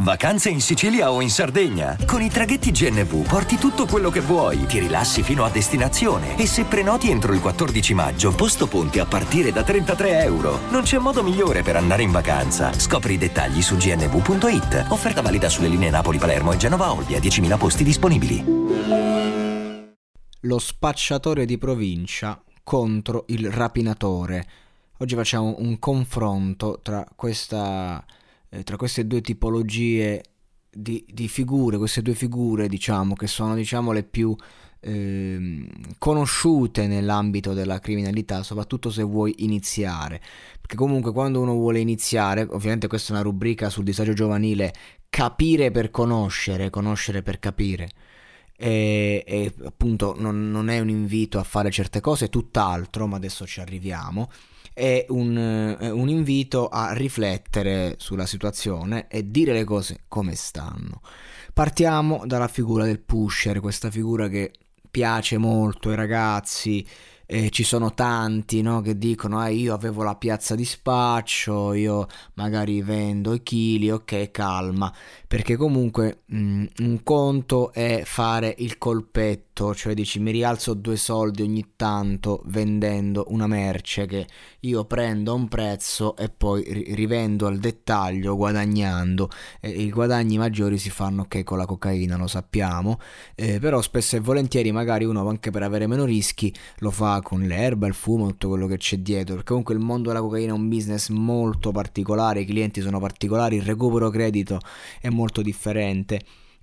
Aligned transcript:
Vacanze 0.00 0.48
in 0.48 0.60
Sicilia 0.60 1.10
o 1.10 1.20
in 1.20 1.28
Sardegna? 1.28 1.96
Con 2.06 2.22
i 2.22 2.30
traghetti 2.30 2.70
GNV 2.70 3.26
porti 3.26 3.56
tutto 3.56 3.84
quello 3.84 4.10
che 4.10 4.20
vuoi, 4.20 4.64
ti 4.66 4.78
rilassi 4.78 5.24
fino 5.24 5.42
a 5.42 5.50
destinazione 5.50 6.38
e 6.38 6.46
se 6.46 6.64
prenoti 6.64 7.10
entro 7.10 7.32
il 7.32 7.40
14 7.40 7.94
maggio, 7.94 8.32
posto 8.32 8.68
ponti 8.68 9.00
a 9.00 9.06
partire 9.06 9.50
da 9.50 9.64
33 9.64 10.22
euro. 10.22 10.60
Non 10.70 10.82
c'è 10.82 10.98
modo 10.98 11.24
migliore 11.24 11.62
per 11.62 11.74
andare 11.74 12.04
in 12.04 12.12
vacanza. 12.12 12.72
Scopri 12.72 13.14
i 13.14 13.18
dettagli 13.18 13.60
su 13.60 13.76
gnv.it. 13.76 14.86
Offerta 14.90 15.20
valida 15.20 15.48
sulle 15.48 15.66
linee 15.66 15.90
Napoli-Palermo 15.90 16.52
e 16.52 16.56
Genova-Olbia, 16.58 17.18
10.000 17.18 17.58
posti 17.58 17.82
disponibili. 17.82 18.44
Lo 20.42 20.58
spacciatore 20.60 21.44
di 21.44 21.58
provincia 21.58 22.40
contro 22.62 23.24
il 23.28 23.50
rapinatore. 23.50 24.46
Oggi 24.98 25.16
facciamo 25.16 25.56
un 25.58 25.80
confronto 25.80 26.78
tra 26.84 27.04
questa 27.16 28.04
eh, 28.50 28.62
tra 28.62 28.76
queste 28.76 29.06
due 29.06 29.20
tipologie 29.20 30.22
di, 30.70 31.04
di, 31.10 31.28
figure, 31.28 31.76
queste 31.78 32.02
due 32.02 32.14
figure 32.14 32.68
diciamo 32.68 33.14
che 33.14 33.26
sono 33.26 33.54
diciamo 33.54 33.92
le 33.92 34.02
più 34.04 34.34
eh, 34.80 35.66
conosciute 35.98 36.86
nell'ambito 36.86 37.52
della 37.52 37.78
criminalità, 37.80 38.42
soprattutto 38.42 38.90
se 38.90 39.02
vuoi 39.02 39.34
iniziare, 39.38 40.20
perché 40.60 40.76
comunque 40.76 41.12
quando 41.12 41.40
uno 41.40 41.52
vuole 41.52 41.80
iniziare, 41.80 42.46
ovviamente 42.48 42.86
questa 42.86 43.10
è 43.10 43.16
una 43.16 43.22
rubrica 43.22 43.70
sul 43.70 43.84
disagio 43.84 44.12
giovanile, 44.12 44.72
capire 45.08 45.70
per 45.70 45.90
conoscere, 45.90 46.70
conoscere 46.70 47.22
per 47.22 47.38
capire. 47.38 47.88
E, 48.60 49.22
e 49.24 49.54
appunto 49.64 50.16
non, 50.18 50.50
non 50.50 50.68
è 50.68 50.80
un 50.80 50.88
invito 50.88 51.38
a 51.38 51.44
fare 51.44 51.70
certe 51.70 52.00
cose, 52.00 52.28
tutt'altro, 52.28 53.06
ma 53.06 53.16
adesso 53.16 53.46
ci 53.46 53.60
arriviamo 53.60 54.28
è 54.78 55.06
un, 55.08 55.76
un, 55.80 56.08
invito 56.08 56.68
a 56.68 56.92
riflettere 56.92 57.96
sulla 57.98 58.26
situazione 58.26 59.08
e 59.08 59.28
dire 59.28 59.52
le 59.52 59.64
cose 59.64 60.02
come 60.06 60.36
stanno. 60.36 61.00
Partiamo 61.52 62.22
dalla 62.24 62.46
figura 62.46 62.84
del 62.84 63.00
pusher, 63.00 63.58
questa 63.58 63.90
figura 63.90 64.28
che 64.28 64.52
piace 64.88 65.36
molto 65.36 65.90
ai 65.90 65.96
ragazzi, 65.96 66.86
eh, 67.30 67.50
ci 67.50 67.62
sono 67.62 67.92
tanti 67.92 68.62
no, 68.62 68.80
che 68.80 68.96
dicono 68.96 69.38
ah, 69.38 69.48
io 69.48 69.74
avevo 69.74 70.02
la 70.02 70.16
piazza 70.16 70.54
di 70.54 70.64
spaccio, 70.64 71.74
io 71.74 72.06
magari 72.34 72.80
vendo 72.80 73.34
i 73.34 73.42
chili, 73.42 73.90
ok 73.90 74.30
calma, 74.30 74.90
perché 75.26 75.54
comunque 75.56 76.22
mh, 76.24 76.38
mm, 76.38 76.66
un 76.78 77.02
conto 77.02 77.70
è 77.72 78.00
fare 78.06 78.54
il 78.58 78.78
colpetto, 78.78 79.74
cioè 79.74 79.92
dici 79.92 80.20
mi 80.20 80.30
rialzo 80.30 80.72
due 80.72 80.96
soldi 80.96 81.42
ogni 81.42 81.72
tanto 81.76 82.40
vendendo 82.46 83.26
una 83.28 83.46
merce 83.46 84.06
che 84.06 84.26
io 84.60 84.86
prendo 84.86 85.32
a 85.32 85.34
un 85.34 85.48
prezzo 85.48 86.16
e 86.16 86.30
poi 86.30 86.62
rivendo 86.94 87.46
al 87.46 87.58
dettaglio 87.58 88.36
guadagnando, 88.36 89.28
e 89.60 89.68
i 89.68 89.90
guadagni 89.90 90.38
maggiori 90.38 90.78
si 90.78 90.88
fanno 90.88 91.26
che 91.26 91.44
con 91.44 91.58
la 91.58 91.66
cocaina, 91.66 92.16
lo 92.16 92.26
sappiamo, 92.26 92.98
eh, 93.34 93.58
però 93.58 93.82
spesso 93.82 94.16
e 94.16 94.20
volentieri 94.20 94.72
magari 94.72 95.04
uno 95.04 95.28
anche 95.28 95.50
per 95.50 95.62
avere 95.62 95.86
meno 95.86 96.06
rischi 96.06 96.54
lo 96.78 96.90
fa 96.90 97.16
con 97.20 97.42
l'erba, 97.42 97.86
il 97.86 97.94
fumo, 97.94 98.28
tutto 98.28 98.48
quello 98.48 98.66
che 98.66 98.76
c'è 98.76 98.98
dietro, 98.98 99.34
perché 99.34 99.48
comunque 99.48 99.74
il 99.74 99.80
mondo 99.80 100.08
della 100.08 100.20
cocaina 100.20 100.52
è 100.52 100.54
un 100.54 100.68
business 100.68 101.08
molto 101.08 101.72
particolare, 101.72 102.40
i 102.40 102.44
clienti 102.44 102.80
sono 102.80 102.98
particolari, 103.00 103.56
il 103.56 103.62
recupero 103.62 104.10
credito 104.10 104.60
è 105.00 105.08
molto 105.08 105.42
differente 105.42 106.20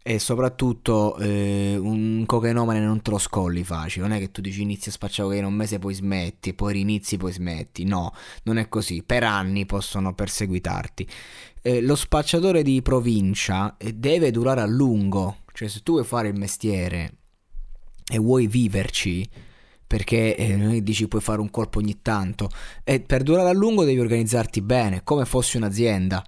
e 0.08 0.20
soprattutto 0.20 1.18
eh, 1.18 1.78
un 1.80 2.26
cocainomane 2.28 2.80
non 2.80 3.02
te 3.02 3.10
lo 3.10 3.18
scolli 3.18 3.64
facile, 3.64 4.08
non 4.08 4.16
è 4.16 4.20
che 4.20 4.30
tu 4.30 4.40
dici 4.40 4.62
inizi 4.62 4.90
a 4.90 4.92
spacciare 4.92 5.28
cocaina 5.28 5.48
un 5.48 5.56
mese 5.56 5.76
e 5.76 5.80
poi 5.80 5.96
smetti, 5.96 6.54
poi 6.54 6.74
rinizi 6.74 7.18
poi 7.18 7.32
smetti, 7.32 7.86
no, 7.86 8.14
non 8.44 8.58
è 8.58 8.70
così, 8.70 9.02
per 9.04 9.24
anni 9.24 9.66
possono 9.66 10.14
perseguitarti. 10.14 11.08
Eh, 11.64 11.82
lo 11.82 11.96
spacciatore 11.96 12.62
di 12.62 12.84
provincia 12.84 13.78
eh, 13.78 13.94
deve 13.94 14.30
durare 14.30 14.62
a 14.62 14.68
lungo, 14.68 15.38
cioè 15.54 15.68
se 15.68 15.82
tu 15.82 15.94
vuoi 15.94 16.06
fare 16.06 16.28
il 16.28 16.38
mestiere 16.38 17.16
e 18.08 18.20
vuoi 18.20 18.46
viverci, 18.46 19.28
perché 19.88 20.36
eh, 20.36 20.84
dici 20.84 21.08
puoi 21.08 21.22
fare 21.22 21.42
un 21.42 21.50
colpo 21.50 21.80
ogni 21.80 22.02
tanto. 22.02 22.50
E 22.84 23.00
per 23.02 23.24
durare 23.24 23.50
a 23.50 23.54
lungo 23.54 23.84
devi 23.84 24.00
organizzarti 24.00 24.62
bene 24.62 25.04
come 25.04 25.26
fossi 25.26 25.58
un'azienda. 25.58 26.24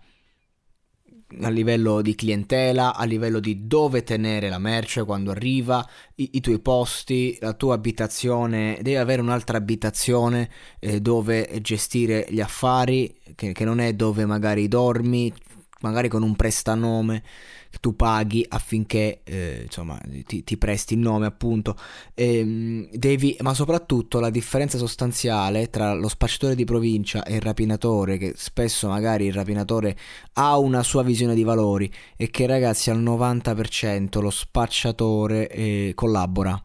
A 1.42 1.50
livello 1.50 2.02
di 2.02 2.16
clientela, 2.16 2.96
a 2.96 3.04
livello 3.04 3.42
di 3.42 3.68
dove 3.68 4.04
tenere 4.04 4.48
la 4.48 4.60
merce 4.60 5.04
quando 5.04 5.32
arriva, 5.32 5.86
i, 6.16 6.30
i 6.34 6.40
tuoi 6.40 6.60
posti, 6.60 7.38
la 7.42 7.52
tua 7.52 7.74
abitazione, 7.74 8.80
devi 8.82 8.96
avere 8.96 9.22
un'altra 9.22 9.58
abitazione 9.58 10.50
eh, 10.80 11.02
dove 11.02 11.60
gestire 11.60 12.26
gli 12.30 12.40
affari, 12.40 13.14
che, 13.36 13.52
che 13.52 13.66
non 13.66 13.80
è 13.80 13.92
dove 13.94 14.26
magari 14.26 14.70
dormi, 14.70 15.34
magari 15.82 16.08
con 16.08 16.24
un 16.24 16.36
prestanome 16.36 17.24
che 17.70 17.78
tu 17.80 17.96
paghi 17.96 18.46
affinché 18.48 19.22
eh, 19.24 19.62
insomma 19.66 20.00
ti, 20.26 20.44
ti, 20.44 20.58
presti 20.58 20.94
il 20.94 21.00
nome 21.00 21.26
appunto. 21.26 21.76
Ehm, 22.14 22.90
devi, 22.92 23.38
ma 23.42 23.54
soprattutto 23.54 24.20
la 24.20 24.30
differenza 24.30 24.78
sostanziale 24.78 25.70
tra 25.70 25.94
lo 25.94 26.08
spacciatore 26.08 26.56
di 26.56 26.64
provincia 26.64 27.24
e 27.24 27.36
il 27.36 27.42
rapinatore 27.42 28.18
che 28.18 28.34
spesso 28.36 28.88
magari 28.88 29.26
il 29.26 29.34
rapinatore 29.34 29.98
ha 30.34 30.58
una 30.58 30.84
sua 30.84 31.04
visione 31.04 31.36
di 31.36 31.44
valori 31.44 31.92
e 32.16 32.30
che 32.30 32.46
ragazzi 32.48 32.90
al 32.90 33.02
90% 33.02 34.22
lo 34.22 34.30
spacciatore 34.30 35.50
eh, 35.50 35.92
collabora. 35.96 36.62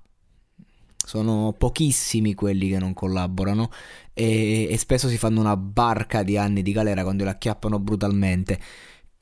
Sono 1.05 1.53
pochissimi 1.59 2.33
quelli 2.33 2.69
che 2.69 2.79
non 2.79 2.95
collaborano 2.95 3.71
e, 4.15 4.69
e, 4.71 4.79
spesso 4.79 5.09
si 5.09 5.19
fanno 5.19 5.41
una 5.41 5.57
barca 5.57 6.23
di 6.23 6.37
anni 6.37 6.63
di 6.63 6.71
galera 6.71 7.03
quando 7.03 7.25
li 7.25 7.31
acchiappano 7.31 7.81
brutalmente 7.81 8.59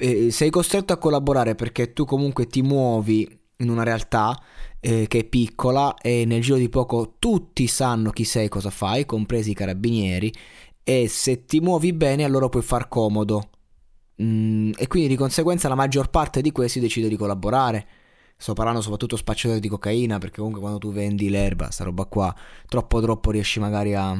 eh, 0.01 0.31
sei 0.31 0.51
costretto 0.51 0.93
a 0.93 0.99
collaborare 0.99 1.55
perché 1.55 1.93
tu 1.93 2.05
comunque 2.05 2.47
ti 2.47 2.63
muovi 2.63 3.39
in 3.59 3.69
una 3.69 3.83
realtà 3.83 4.39
eh, 4.81 5.07
che 5.07 5.19
è 5.21 5.25
piccola 5.25 5.95
e 5.99 6.25
nel 6.25 6.41
giro 6.41 6.57
di 6.57 6.69
poco 6.69 7.17
tutti 7.19 7.67
sanno 7.67 8.11
chi 8.11 8.25
sei, 8.25 8.49
cosa 8.49 8.71
fai, 8.71 9.05
compresi 9.05 9.51
i 9.51 9.55
carabinieri, 9.55 10.33
e 10.83 11.09
se 11.09 11.45
ti 11.45 11.61
muovi 11.61 11.93
bene 11.93 12.25
allora 12.25 12.49
puoi 12.49 12.63
far 12.63 12.89
comodo. 12.89 13.51
Mm, 14.23 14.73
e 14.77 14.87
quindi 14.87 15.09
di 15.09 15.17
conseguenza 15.17 15.69
la 15.69 15.75
maggior 15.75 16.11
parte 16.11 16.41
di 16.41 16.53
questi 16.53 16.81
decide 16.81 17.09
di 17.09 17.17
collaborare. 17.17 17.87
Sto 18.37 18.55
parlando 18.55 18.81
soprattutto 18.81 19.17
spacciatori 19.17 19.61
di 19.61 19.69
cocaina, 19.69 20.19
perché 20.19 20.37
comunque 20.39 20.61
quando 20.61 20.79
tu 20.79 20.93
vendi 20.93 21.29
l'erba, 21.29 21.71
sta 21.71 21.85
roba 21.85 22.07
qua, 22.07 22.35
troppo 22.69 23.01
troppo 23.01 23.31
riesci 23.31 23.61
magari 23.61 23.95
a, 23.95 24.11
a, 24.11 24.17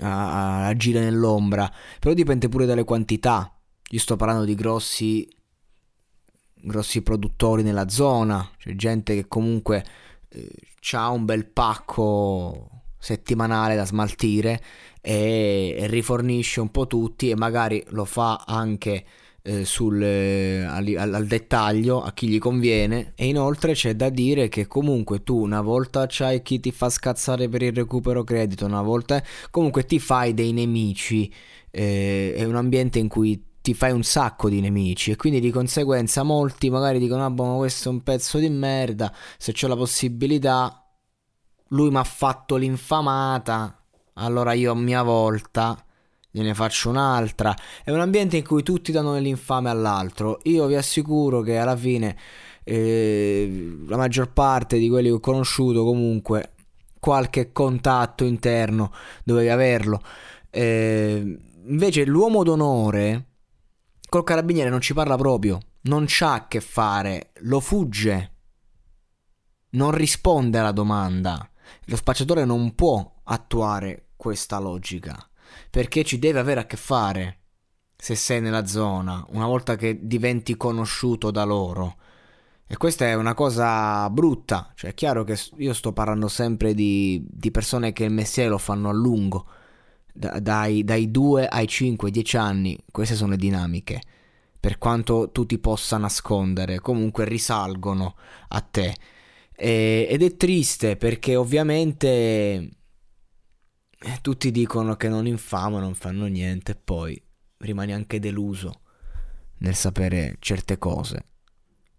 a 0.00 0.66
agire 0.66 1.00
nell'ombra. 1.00 1.70
Però 2.00 2.12
dipende 2.14 2.48
pure 2.48 2.66
dalle 2.66 2.84
quantità. 2.84 3.51
Io 3.90 3.98
sto 3.98 4.16
parlando 4.16 4.44
di 4.44 4.54
grossi, 4.54 5.28
grossi 6.54 7.02
produttori 7.02 7.62
nella 7.62 7.88
zona, 7.88 8.48
cioè 8.58 8.74
gente 8.74 9.14
che 9.14 9.28
comunque 9.28 9.84
eh, 10.28 10.48
ha 10.92 11.10
un 11.10 11.24
bel 11.24 11.46
pacco 11.46 12.82
settimanale 12.98 13.74
da 13.74 13.84
smaltire 13.84 14.62
e, 15.00 15.74
e, 15.76 15.86
rifornisce 15.88 16.60
un 16.60 16.70
po' 16.70 16.86
tutti 16.86 17.30
e 17.30 17.36
magari 17.36 17.84
lo 17.88 18.04
fa 18.04 18.44
anche 18.46 19.04
eh, 19.42 19.64
sul, 19.64 20.00
eh, 20.00 20.62
al, 20.62 20.94
al, 20.96 21.26
dettaglio 21.26 22.00
a 22.00 22.12
chi 22.12 22.28
gli 22.28 22.38
conviene. 22.38 23.12
E 23.16 23.26
inoltre 23.26 23.72
c'è 23.74 23.94
da 23.94 24.08
dire 24.08 24.48
che 24.48 24.66
comunque 24.66 25.22
tu 25.22 25.36
una 25.36 25.60
volta 25.60 26.06
c'hai 26.08 26.42
chi 26.42 26.60
ti 26.60 26.70
fa 26.70 26.88
scazzare 26.88 27.48
per 27.48 27.62
il 27.62 27.72
recupero 27.72 28.22
credito 28.24 28.64
una 28.64 28.82
volta 28.82 29.22
comunque 29.50 29.84
ti 29.84 29.98
fai 29.98 30.32
dei 30.34 30.52
nemici 30.52 31.32
eh, 31.70 32.34
è 32.36 32.44
un 32.44 32.54
ambiente 32.54 32.98
in 32.98 33.08
cui 33.08 33.42
ti 33.62 33.74
fai 33.74 33.92
un 33.92 34.02
sacco 34.02 34.48
di 34.48 34.60
nemici 34.60 35.12
e 35.12 35.16
quindi 35.16 35.40
di 35.40 35.50
conseguenza 35.50 36.22
molti 36.22 36.68
magari 36.68 36.98
dicono 36.98 37.24
ah 37.24 37.30
boh, 37.30 37.44
ma 37.44 37.56
questo 37.56 37.88
è 37.88 37.92
un 37.92 38.02
pezzo 38.02 38.38
di 38.38 38.48
merda 38.50 39.14
se 39.38 39.52
c'ho 39.52 39.68
la 39.68 39.76
possibilità 39.76 40.84
lui 41.68 41.90
mi 41.90 41.96
ha 41.96 42.04
fatto 42.04 42.56
l'infamata 42.56 43.82
allora 44.14 44.52
io 44.52 44.72
a 44.72 44.74
mia 44.74 45.02
volta 45.02 45.82
gliene 46.32 46.54
faccio 46.54 46.88
un'altra. 46.88 47.54
È 47.84 47.90
un 47.90 48.00
ambiente 48.00 48.38
in 48.38 48.44
cui 48.44 48.62
tutti 48.62 48.90
danno 48.90 49.16
l'infame 49.16 49.68
all'altro. 49.70 50.40
Io 50.44 50.66
vi 50.66 50.74
assicuro 50.74 51.42
che 51.42 51.58
alla 51.58 51.76
fine 51.76 52.16
eh, 52.64 53.76
la 53.86 53.96
maggior 53.96 54.32
parte 54.32 54.78
di 54.78 54.88
quelli 54.88 55.08
che 55.08 55.14
ho 55.14 55.20
conosciuto 55.20 55.84
comunque 55.84 56.54
qualche 56.98 57.52
contatto 57.52 58.24
interno 58.24 58.92
dovevi 59.24 59.50
averlo. 59.50 60.00
Eh, 60.50 61.38
invece 61.66 62.04
l'uomo 62.04 62.42
d'onore 62.42 63.26
col 64.12 64.24
carabiniere 64.24 64.68
non 64.68 64.82
ci 64.82 64.92
parla 64.92 65.16
proprio. 65.16 65.58
non 65.84 66.04
c'ha 66.06 66.34
a 66.34 66.46
che 66.46 66.60
fare, 66.60 67.32
lo 67.44 67.60
fugge, 67.60 68.34
non 69.70 69.90
risponde 69.90 70.58
alla 70.58 70.70
domanda. 70.70 71.48
Lo 71.86 71.96
spacciatore 71.96 72.44
non 72.44 72.74
può 72.74 73.20
attuare 73.24 74.08
questa 74.14 74.58
logica 74.58 75.16
perché 75.70 76.04
ci 76.04 76.18
deve 76.18 76.40
avere 76.40 76.60
a 76.60 76.66
che 76.66 76.76
fare 76.76 77.38
se 77.96 78.14
sei 78.14 78.42
nella 78.42 78.66
zona, 78.66 79.24
una 79.30 79.46
volta 79.46 79.76
che 79.76 80.00
diventi 80.02 80.58
conosciuto 80.58 81.30
da 81.30 81.44
loro. 81.44 81.96
E 82.66 82.76
questa 82.76 83.06
è 83.06 83.14
una 83.14 83.32
cosa 83.32 84.10
brutta, 84.10 84.72
cioè 84.74 84.90
è 84.90 84.94
chiaro 84.94 85.24
che 85.24 85.38
io 85.56 85.72
sto 85.72 85.94
parlando 85.94 86.28
sempre 86.28 86.74
di, 86.74 87.24
di 87.30 87.50
persone 87.50 87.94
che 87.94 88.04
il 88.04 88.12
mestiere 88.12 88.50
lo 88.50 88.58
fanno 88.58 88.90
a 88.90 88.92
lungo, 88.92 89.46
da, 90.12 90.38
dai, 90.40 90.84
dai 90.84 91.10
2 91.10 91.48
ai 91.48 91.66
5, 91.66 92.10
10 92.10 92.36
anni, 92.36 92.78
queste 92.90 93.14
sono 93.14 93.30
le 93.30 93.36
dinamiche, 93.36 94.00
per 94.58 94.78
quanto 94.78 95.30
tu 95.30 95.46
ti 95.46 95.58
possa 95.58 95.96
nascondere, 95.96 96.80
comunque 96.80 97.24
risalgono 97.24 98.16
a 98.48 98.60
te. 98.60 98.94
E, 99.54 100.06
ed 100.08 100.22
è 100.22 100.36
triste 100.36 100.96
perché 100.96 101.36
ovviamente 101.36 101.86
eh, 104.04 104.18
tutti 104.20 104.50
dicono 104.50 104.96
che 104.96 105.08
non 105.08 105.26
infamo, 105.26 105.78
non 105.78 105.94
fanno 105.94 106.26
niente, 106.26 106.74
poi 106.74 107.20
rimani 107.58 107.92
anche 107.92 108.18
deluso 108.18 108.80
nel 109.58 109.74
sapere 109.74 110.36
certe 110.40 110.78
cose. 110.78 111.26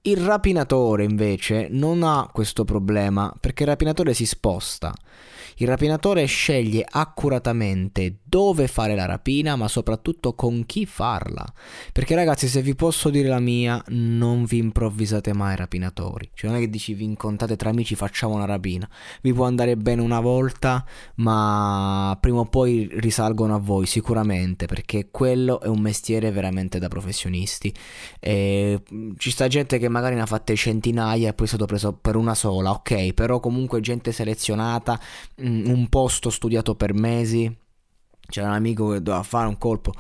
Il 0.06 0.18
rapinatore 0.18 1.06
invece 1.06 1.68
non 1.70 2.04
ha 2.04 2.30
questo 2.30 2.66
problema 2.66 3.34
perché 3.40 3.64
il 3.64 3.70
rapinatore 3.70 4.14
si 4.14 4.26
sposta. 4.26 4.94
Il 5.58 5.68
rapinatore 5.68 6.26
sceglie 6.26 6.86
accuratamente 6.90 8.18
dove 8.24 8.68
fare 8.68 8.96
la 8.96 9.06
rapina, 9.06 9.56
ma 9.56 9.68
soprattutto 9.68 10.34
con 10.34 10.66
chi 10.66 10.88
farla. 10.88 11.46
Perché 11.92 12.16
ragazzi, 12.16 12.48
se 12.48 12.64
vi 12.64 12.74
posso 12.74 13.12
dire 13.12 13.30
la 13.30 13.40
mia, 13.40 13.82
non 13.90 14.46
vi 14.46 14.58
improvvisate 14.58 15.32
mai 15.32 15.56
rapinatori. 15.56 16.32
Cioè 16.34 16.50
non 16.50 16.60
è 16.60 16.64
che 16.64 16.72
dici 16.72 16.96
vi 16.96 17.04
incontrate 17.04 17.56
tra 17.56 17.70
amici, 17.70 17.94
facciamo 17.94 18.34
una 18.34 18.46
rapina. 18.46 18.90
Vi 19.22 19.32
può 19.32 19.46
andare 19.46 19.78
bene 19.78 20.02
una 20.02 20.20
volta, 20.20 20.84
ma 21.18 22.18
prima 22.20 22.40
o 22.40 22.46
poi 22.46 22.90
risalgono 22.94 23.54
a 23.54 23.60
voi 23.60 23.86
sicuramente, 23.86 24.66
perché 24.66 25.10
quello 25.12 25.62
è 25.62 25.68
un 25.68 25.82
mestiere 25.82 26.32
veramente 26.32 26.80
da 26.80 26.88
professionisti. 26.88 27.72
E 28.20 28.82
ci 29.18 29.30
sta 29.30 29.48
gente 29.48 29.78
che 29.78 29.88
magari 29.94 30.16
ne 30.16 30.22
ha 30.22 30.26
fatte 30.26 30.56
centinaia 30.56 31.30
e 31.30 31.34
poi 31.34 31.46
è 31.46 31.50
stato 31.50 31.66
preso 31.66 31.94
per 31.94 32.16
una 32.16 32.34
sola, 32.36 32.72
ok, 32.72 33.14
però 33.14 33.40
comunque 33.40 33.80
gente 33.80 34.12
selezionata, 34.12 35.00
mm, 35.42 35.68
un 35.68 35.88
posto 35.90 36.30
studiato 36.30 36.76
per 36.76 36.94
mesi. 36.94 37.56
C'era 38.28 38.48
un 38.48 38.54
amico 38.54 38.90
che 38.90 39.02
doveva 39.02 39.24
fare 39.24 39.48
un 39.48 39.58
colpo 39.58 39.94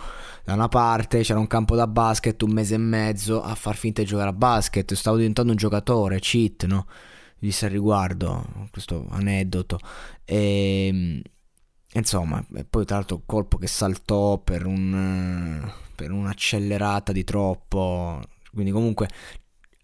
da 0.44 0.54
una 0.54 0.68
parte, 0.70 1.22
c'era 1.22 1.40
un 1.40 1.48
campo 1.48 1.76
da 1.76 1.88
basket 1.88 2.42
un 2.42 2.52
mese 2.52 2.76
e 2.76 2.78
mezzo 2.78 3.42
a 3.44 3.54
far 3.54 3.76
finta 3.76 4.02
di 4.02 4.08
giocare 4.08 4.30
a 4.30 4.34
basket, 4.34 4.94
stavo 4.94 5.18
diventando 5.18 5.52
un 5.52 5.58
giocatore, 5.58 6.20
cheat, 6.20 6.66
no? 6.66 6.88
Disse 7.38 7.66
al 7.66 7.72
riguardo 7.72 8.68
questo 8.72 9.06
aneddoto. 9.10 9.78
E 10.26 10.88
ehm, 10.88 11.22
insomma, 11.94 12.44
e 12.56 12.64
poi 12.66 12.86
tra 12.86 12.96
l'altro 12.98 13.22
colpo 13.26 13.58
che 13.58 13.68
saltò 13.68 14.38
per 14.40 14.66
un 14.66 15.72
per 15.96 16.12
un'accelerata 16.12 17.12
di 17.12 17.24
troppo. 17.24 18.22
Quindi 18.52 18.72
comunque 18.72 19.08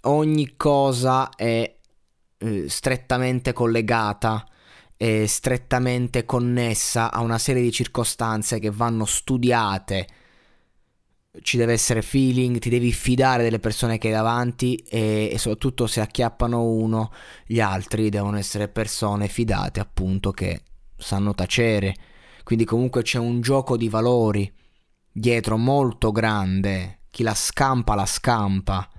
ogni 0.02 0.56
cosa 0.56 1.30
è 1.30 1.78
eh, 2.38 2.70
strettamente 2.70 3.54
collegata 3.54 4.46
e 4.96 5.28
strettamente 5.28 6.26
connessa 6.26 7.12
a 7.12 7.22
una 7.22 7.38
serie 7.38 7.62
di 7.62 7.72
circostanze 7.72 8.60
che 8.60 8.70
vanno 8.70 9.06
studiate. 9.06 10.08
Ci 11.42 11.58
deve 11.58 11.74
essere 11.74 12.02
feeling, 12.02 12.58
ti 12.60 12.70
devi 12.70 12.92
fidare 12.92 13.44
delle 13.44 13.60
persone 13.60 13.98
che 13.98 14.08
hai 14.08 14.14
davanti 14.14 14.76
e, 14.76 15.30
e 15.32 15.38
soprattutto 15.38 15.88
se 15.88 16.02
acchiappano 16.02 16.64
uno, 16.64 17.12
gli 17.46 17.60
altri 17.60 18.10
devono 18.10 18.38
essere 18.38 18.68
persone 18.68 19.28
fidate 19.28 19.80
appunto 19.80 20.32
che 20.32 20.64
sanno 20.98 21.34
tacere. 21.34 21.96
Quindi 22.44 22.66
comunque 22.66 23.04
c'è 23.04 23.20
un 23.20 23.42
gioco 23.42 23.78
di 23.78 23.88
valori 23.90 24.52
dietro 25.12 25.56
molto 25.56 26.12
grande. 26.12 27.02
Chi 27.10 27.24
la 27.24 27.36
scampa 27.36 27.96
la 27.96 28.06
scampa. 28.06 28.90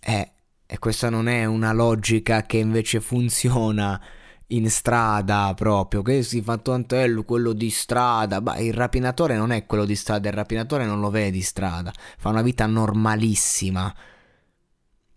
Eh, 0.00 0.32
e 0.66 0.78
questa 0.78 1.08
non 1.08 1.28
è 1.28 1.44
una 1.44 1.72
logica 1.72 2.42
che 2.42 2.58
invece 2.58 3.00
funziona 3.00 4.00
in 4.48 4.70
strada 4.70 5.52
proprio, 5.54 6.02
che 6.02 6.22
si 6.22 6.40
fa 6.40 6.56
tantello 6.58 7.24
quello 7.24 7.52
di 7.52 7.70
strada, 7.70 8.40
ma 8.40 8.56
il 8.58 8.72
rapinatore 8.72 9.36
non 9.36 9.50
è 9.50 9.66
quello 9.66 9.84
di 9.84 9.96
strada, 9.96 10.28
il 10.28 10.34
rapinatore 10.34 10.86
non 10.86 11.00
lo 11.00 11.10
vedi 11.10 11.38
di 11.38 11.42
strada, 11.42 11.92
fa 12.18 12.28
una 12.30 12.42
vita 12.42 12.66
normalissima. 12.66 13.94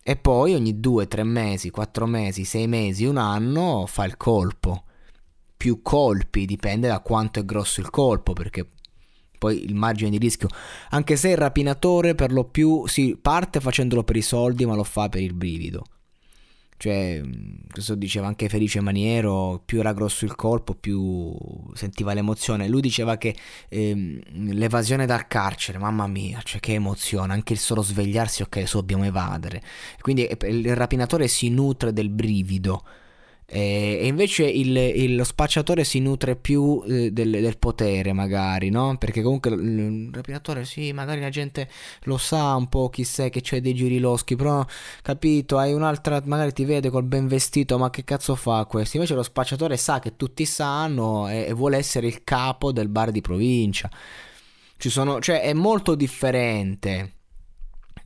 E 0.04 0.16
poi 0.16 0.56
ogni 0.56 0.80
due, 0.80 1.08
tre 1.08 1.24
mesi, 1.24 1.70
quattro 1.70 2.08
mesi, 2.08 2.44
sei 2.44 2.68
mesi, 2.68 3.06
un 3.06 3.18
anno 3.18 3.86
fa 3.88 4.04
il 4.06 4.18
colpo. 4.18 4.86
Più 5.56 5.82
colpi, 5.82 6.46
dipende 6.46 6.88
da 6.88 7.02
quanto 7.02 7.40
è 7.40 7.46
grosso 7.46 7.82
il 7.82 7.90
colpo, 7.90 8.34
perché 8.34 8.72
poi 9.42 9.64
il 9.64 9.74
margine 9.74 10.12
di 10.12 10.20
rischio, 10.20 10.50
anche 10.92 11.16
se 11.16 11.30
il 11.30 11.38
rapinatore 11.38 12.14
per 12.14 12.32
lo 12.32 12.44
più 12.44 12.86
si 12.86 13.18
parte 13.20 13.60
facendolo 13.60 14.04
per 14.04 14.16
i 14.16 14.22
soldi, 14.22 14.68
ma 14.68 14.76
lo 14.76 14.84
fa 14.84 15.10
per 15.10 15.24
il 15.24 15.34
brivido. 15.34 15.84
Cioè, 16.78 17.24
questo 17.72 17.96
diceva 17.96 18.28
anche 18.28 18.50
Felice 18.50 18.82
Maniero, 18.82 19.60
più 19.66 19.80
era 19.80 19.94
grosso 19.94 20.26
il 20.26 20.36
colpo, 20.36 20.76
più 20.76 21.36
sentiva 21.74 22.14
l'emozione. 22.14 22.68
Lui 22.68 22.82
diceva 22.82 23.18
che 23.18 23.36
ehm, 23.70 24.20
l'evasione 24.54 25.08
dal 25.08 25.26
carcere, 25.26 25.80
mamma 25.80 26.06
mia, 26.06 26.40
cioè 26.44 26.60
che 26.60 26.74
emozione, 26.74 27.34
anche 27.34 27.54
il 27.54 27.60
solo 27.60 27.82
svegliarsi, 27.82 28.44
ok, 28.44 28.58
adesso 28.58 28.78
dobbiamo 28.78 29.06
evadere. 29.06 29.64
Quindi 30.02 30.26
eh, 30.26 30.38
il 30.50 30.76
rapinatore 30.76 31.28
si 31.28 31.50
nutre 31.50 31.94
del 31.94 32.10
brivido 32.10 32.84
e 33.54 34.08
invece 34.08 34.46
il, 34.46 34.78
il, 34.78 35.16
lo 35.18 35.26
spacciatore 35.26 35.84
si 35.84 36.00
nutre 36.00 36.38
più 36.38 36.82
eh, 36.88 37.12
del, 37.12 37.32
del, 37.32 37.58
potere, 37.58 38.14
magari, 38.14 38.70
no? 38.70 38.96
Perché 38.98 39.22
comunque 39.22 39.52
il 39.52 40.10
rapinatore, 40.10 40.64
sì, 40.64 40.94
magari 40.94 41.20
la 41.20 41.30
gente 41.30 41.68
lo 42.04 42.18
sa 42.18 42.56
un 42.56 42.70
po' 42.70 42.90
chi 42.90 43.04
sei, 43.04 43.30
che 43.30 43.42
c'è 43.42 43.60
dei 43.60 43.74
giri 43.74 44.00
loschi, 44.00 44.38
però, 44.38 44.66
capito, 45.02 45.58
hai 45.58 45.74
un'altra, 45.74 46.22
magari 46.24 46.54
ti 46.54 46.64
vede 46.64 46.90
col 46.90 47.04
ben 47.04 47.28
vestito, 47.28 47.78
ma 47.78 47.90
che 47.90 48.06
cazzo 48.06 48.36
fa 48.36 48.64
questo? 48.64 48.96
Invece 48.96 49.16
lo 49.16 49.24
spacciatore 49.24 49.76
sa 49.76 50.00
che 50.00 50.16
tutti 50.16 50.46
sanno 50.46 51.28
e, 51.28 51.48
e 51.48 51.54
vuole 51.54 51.76
essere 51.76 52.08
il 52.08 52.24
capo 52.24 52.72
del 52.72 52.88
bar 52.88 53.12
di 53.12 53.20
provincia. 53.20 53.90
Ci 54.78 54.90
sono, 54.90 55.20
cioè, 55.20 55.42
è 55.42 55.52
molto 55.52 55.96
differente. 55.96 57.16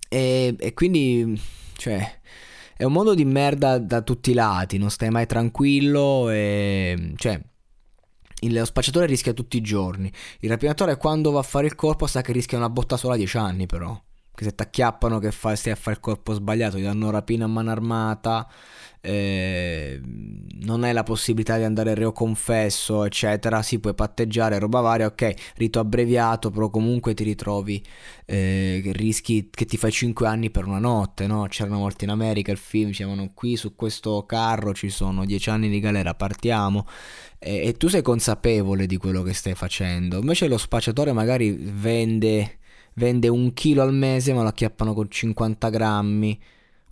E, 0.10 0.56
e 0.58 0.74
quindi, 0.74 1.40
cioè 1.78 2.20
è 2.78 2.84
un 2.84 2.92
mondo 2.92 3.14
di 3.14 3.26
merda 3.26 3.78
da 3.78 4.02
tutti 4.02 4.32
i 4.32 4.34
lati, 4.34 4.78
non 4.78 4.90
stai 4.90 5.10
mai 5.10 5.26
tranquillo 5.26 6.30
e... 6.30 7.14
cioè... 7.16 7.42
Lo 8.48 8.64
spacciatore 8.64 9.08
rischia 9.08 9.34
tutti 9.34 9.58
i 9.58 9.62
giorni. 9.62 10.12
Il 10.42 10.50
rapinatore 10.50 10.98
quando 10.98 11.32
va 11.32 11.40
a 11.40 11.44
fare 11.44 11.66
il 11.66 11.74
colpo 11.74 12.06
sa 12.06 12.22
che 12.22 12.32
rischia 12.32 12.60
una 12.60 12.70
botta 12.70 12.96
sola 12.96 13.16
a 13.16 13.18
10 13.18 13.38
anni 13.38 13.66
però. 13.66 14.00
Che 14.36 14.44
se 14.44 14.54
ti 14.54 14.62
acchiappano 14.62 15.20
che 15.20 15.32
fai, 15.32 15.56
stai 15.56 15.72
a 15.72 15.76
fare 15.76 15.96
il 15.96 16.02
colpo 16.02 16.34
sbagliato, 16.34 16.76
ti 16.76 16.84
danno 16.84 17.10
rapina 17.10 17.46
a 17.46 17.48
mano 17.48 17.72
armata, 17.72 18.48
eh, 19.06 20.02
non 20.04 20.84
hai 20.84 20.92
la 20.92 21.04
possibilità 21.04 21.58
di 21.58 21.64
andare 21.64 21.94
reo 21.94 22.12
confesso, 22.12 23.06
eccetera, 23.06 23.62
si 23.62 23.80
puoi 23.80 23.94
patteggiare, 23.94 24.58
roba 24.58 24.82
varia, 24.82 25.06
ok, 25.06 25.34
rito 25.58 25.80
abbreviato, 25.80 26.50
però 26.50 26.70
comunque 26.70 27.14
ti 27.14 27.24
ritrovi 27.24 27.84
eh, 28.26 28.82
rischi 28.94 29.50
che 29.52 29.66
ti 29.66 29.78
fai 29.78 29.92
5 29.92 30.28
anni 30.28 30.50
per 30.50 30.66
una 30.66 30.80
notte, 30.80 31.28
no? 31.28 31.46
C'erano 31.48 31.78
molti 31.78 32.06
in 32.06 32.10
America 32.10 32.52
il 32.52 32.58
film, 32.58 32.88
dicevano 32.88 33.32
qui 33.34 33.56
su 33.56 33.76
questo 33.76 34.26
carro 34.26 34.74
ci 34.74 34.90
sono 34.90 35.24
10 35.24 35.50
anni 35.52 35.70
di 35.70 35.80
galera, 35.80 36.16
partiamo. 36.16 36.88
E, 37.38 37.68
e 37.68 37.74
tu 37.74 37.88
sei 37.88 38.02
consapevole 38.02 38.88
di 38.88 38.98
quello 38.98 39.22
che 39.22 39.34
stai 39.34 39.54
facendo. 39.54 40.18
Invece 40.20 40.48
lo 40.48 40.58
spacciatore 40.58 41.12
magari 41.12 41.52
vende, 41.52 42.58
vende 42.96 43.28
un 43.30 43.54
chilo 43.54 43.82
al 43.82 43.94
mese, 43.94 44.34
ma 44.34 44.42
lo 44.42 44.50
acchiappano 44.50 44.94
con 44.94 45.10
50 45.10 45.70
grammi 45.70 46.40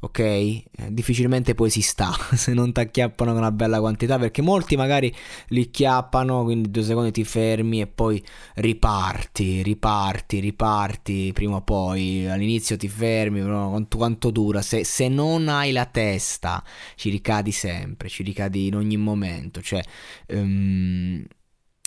ok? 0.03 0.19
Eh, 0.19 0.65
difficilmente 0.89 1.55
poi 1.55 1.69
si 1.69 1.81
sta 1.81 2.11
se 2.35 2.53
non 2.53 2.71
ti 2.73 2.79
acchiappano 2.81 3.31
con 3.31 3.39
una 3.39 3.51
bella 3.51 3.79
quantità 3.79 4.19
perché 4.19 4.41
molti 4.41 4.75
magari 4.75 5.13
li 5.47 5.69
chiappano, 5.69 6.43
quindi 6.43 6.69
due 6.71 6.83
secondi 6.83 7.11
ti 7.11 7.23
fermi 7.23 7.81
e 7.81 7.87
poi 7.87 8.21
riparti, 8.55 9.61
riparti, 9.63 10.39
riparti 10.39 11.31
prima 11.33 11.55
o 11.57 11.61
poi. 11.61 12.27
All'inizio 12.27 12.77
ti 12.77 12.87
fermi, 12.87 13.41
però 13.41 13.69
quanto, 13.69 13.97
quanto 13.97 14.31
dura? 14.31 14.61
Se, 14.61 14.83
se, 14.83 15.07
non 15.07 15.47
hai 15.47 15.71
la 15.71 15.85
testa 15.85 16.63
ci 16.95 17.09
ricadi 17.09 17.51
sempre, 17.51 18.09
ci 18.09 18.23
ricadi 18.23 18.67
in 18.67 18.75
ogni 18.75 18.97
momento, 18.97 19.61
cioè... 19.61 19.81
Um, 20.27 21.25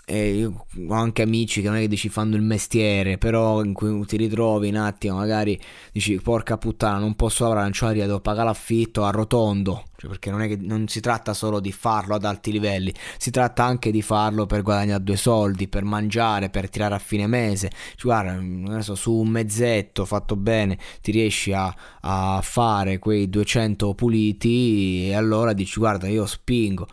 e 0.09 0.35
io 0.35 0.67
ho 0.89 0.95
anche 0.95 1.23
amici 1.23 1.61
che 1.61 1.67
non 1.67 1.79
è 1.79 1.81
che 1.81 1.89
dici 1.89 2.09
fanno 2.09 2.37
il 2.37 2.43
mestiere, 2.43 3.19
però 3.19 3.61
in 3.65 3.73
cui 3.73 4.07
ti 4.07 4.17
ritrovi 4.17 4.69
un 4.69 4.77
attimo, 4.77 5.17
magari 5.17 5.59
dici 5.91 6.21
porca 6.21 6.57
puttana, 6.59 6.99
non 6.99 7.17
posso 7.17 7.43
lavorare, 7.43 7.73
via, 7.93 8.07
devo 8.07 8.21
pagare 8.21 8.47
l'affitto, 8.47 9.03
arrotondo, 9.05 9.83
cioè 9.97 10.09
perché 10.09 10.31
non 10.31 10.43
è 10.43 10.47
che 10.47 10.59
non 10.61 10.87
si 10.87 11.01
tratta 11.01 11.35
solo 11.35 11.59
di 11.59 11.73
farlo 11.73 12.15
ad 12.15 12.25
alti 12.25 12.53
livelli, 12.53 12.95
si 13.19 13.33
tratta 13.33 13.65
anche 13.65 13.91
di 13.91 14.01
farlo 14.01 14.47
per 14.47 14.63
guadagnare 14.63 15.03
due 15.03 15.17
soldi, 15.17 15.67
per 15.67 15.83
mangiare, 15.83 16.51
per 16.51 16.71
tirare 16.71 16.95
a 16.95 17.01
fine 17.01 17.27
mese. 17.27 17.69
Cioè, 17.97 18.03
guarda, 18.05 18.39
non 18.41 18.85
so, 18.85 18.95
su 18.95 19.13
un 19.13 19.29
mezzetto 19.29 20.05
fatto 20.05 20.37
bene 20.37 20.79
ti 21.01 21.11
riesci 21.11 21.53
a, 21.53 21.75
a 22.03 22.41
fare 22.45 23.01
quei 23.01 23.29
200 23.29 23.93
puliti 23.95 25.09
e 25.09 25.15
allora 25.15 25.53
dici 25.53 25.81
guarda 25.81 26.07
io 26.07 26.27
spingo 26.27 26.87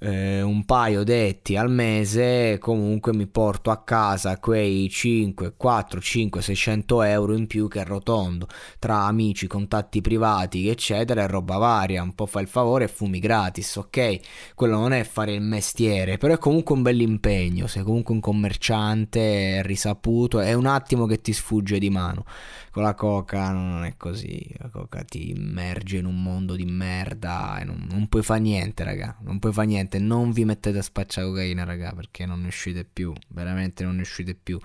eh, 0.00 0.40
un 0.40 0.64
paio 0.64 1.04
detti 1.04 1.56
al 1.56 1.70
mese, 1.70 2.58
comunque 2.58 3.12
mi 3.12 3.26
porto 3.26 3.70
a 3.70 3.82
casa 3.82 4.38
quei 4.38 4.88
5, 4.88 5.54
4, 5.56 6.00
5, 6.00 6.40
600 6.40 7.02
euro 7.02 7.36
in 7.36 7.46
più 7.46 7.68
che 7.68 7.80
arrotondo 7.80 8.48
tra 8.78 9.04
amici, 9.04 9.46
contatti 9.46 10.00
privati, 10.00 10.68
eccetera, 10.68 11.22
e 11.22 11.26
roba 11.26 11.58
varia. 11.58 12.02
Un 12.02 12.14
po' 12.14 12.26
fai 12.26 12.42
il 12.42 12.48
favore 12.48 12.84
e 12.84 12.88
fumi 12.88 13.18
gratis, 13.18 13.76
ok? 13.76 14.54
Quello 14.54 14.78
non 14.78 14.92
è 14.92 15.04
fare 15.04 15.34
il 15.34 15.42
mestiere, 15.42 16.16
però 16.16 16.34
è 16.34 16.38
comunque 16.38 16.74
un 16.74 16.82
bel 16.82 17.00
impegno. 17.00 17.66
Sei 17.66 17.82
comunque 17.82 18.14
un 18.14 18.20
commerciante 18.20 19.62
risaputo, 19.62 20.40
è 20.40 20.54
un 20.54 20.66
attimo 20.66 21.04
che 21.06 21.20
ti 21.20 21.32
sfugge 21.32 21.78
di 21.78 21.90
mano 21.90 22.24
con 22.70 22.84
la 22.84 22.94
coca 22.94 23.50
non 23.50 23.84
è 23.84 23.96
così, 23.96 24.46
la 24.58 24.68
coca 24.68 25.02
ti 25.02 25.30
immerge 25.30 25.98
in 25.98 26.06
un 26.06 26.22
mondo 26.22 26.54
di 26.54 26.64
merda 26.64 27.58
e 27.58 27.64
non, 27.64 27.86
non 27.90 28.08
puoi 28.08 28.22
fare 28.22 28.40
niente, 28.40 28.84
raga, 28.84 29.16
non 29.22 29.38
puoi 29.38 29.52
fare 29.52 29.66
niente, 29.66 29.89
non 29.98 30.30
vi 30.32 30.44
mettete 30.44 30.78
a 30.78 30.82
spacciare 30.82 31.26
cocaina, 31.26 31.64
raga, 31.64 31.92
perché 31.92 32.26
non 32.26 32.42
ne 32.42 32.48
uscite 32.48 32.84
più, 32.84 33.12
veramente 33.28 33.84
non 33.84 33.96
ne 33.96 34.02
uscite 34.02 34.34
più. 34.34 34.58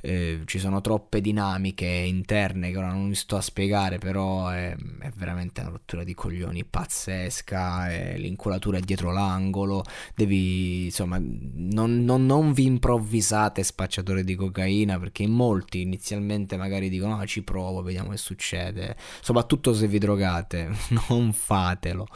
Eh, 0.00 0.42
ci 0.44 0.58
sono 0.58 0.80
troppe 0.80 1.20
dinamiche 1.20 1.86
interne 1.86 2.70
che 2.70 2.76
ora 2.76 2.92
non 2.92 3.08
vi 3.08 3.14
sto 3.14 3.36
a 3.36 3.40
spiegare, 3.40 3.98
però 3.98 4.48
è, 4.48 4.74
è 5.00 5.10
veramente 5.16 5.60
una 5.60 5.70
rottura 5.70 6.04
di 6.04 6.14
coglioni 6.14 6.64
pazzesca, 6.64 7.88
l'inculatura 8.16 8.78
è 8.78 8.80
dietro 8.80 9.12
l'angolo, 9.12 9.84
devi, 10.14 10.86
insomma, 10.86 11.18
non, 11.20 12.04
non, 12.04 12.26
non 12.26 12.52
vi 12.52 12.66
improvvisate 12.66 13.62
spacciatore 13.62 14.24
di 14.24 14.34
cocaina, 14.34 14.98
perché 14.98 15.22
in 15.22 15.32
molti 15.32 15.80
inizialmente 15.80 16.56
magari 16.56 16.88
dicono, 16.88 17.16
no, 17.16 17.26
ci 17.26 17.42
provo, 17.42 17.82
vediamo 17.82 18.10
che 18.10 18.16
succede. 18.16 18.96
Soprattutto 19.20 19.74
se 19.74 19.86
vi 19.86 19.98
drogate, 19.98 20.70
non 21.08 21.32
fatelo. 21.32 22.06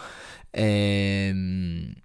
Ehm... 0.51 2.02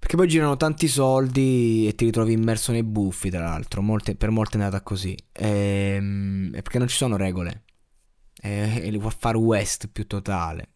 Perché 0.00 0.16
poi 0.16 0.26
girano 0.26 0.56
tanti 0.56 0.88
soldi 0.88 1.86
e 1.86 1.94
ti 1.94 2.06
ritrovi 2.06 2.32
immerso 2.32 2.72
nei 2.72 2.82
buffi, 2.82 3.30
tra 3.30 3.44
l'altro. 3.44 3.82
Molte, 3.82 4.16
per 4.16 4.30
molte 4.30 4.58
è 4.58 4.62
andata 4.62 4.82
così. 4.82 5.16
Ehm... 5.30 6.48
È 6.48 6.62
perché 6.62 6.78
non 6.78 6.88
ci 6.88 6.96
sono 6.96 7.16
regole. 7.16 7.62
È 8.34 8.80
il 8.82 9.00
Far 9.16 9.36
West 9.36 9.88
più 9.92 10.06
totale. 10.08 10.70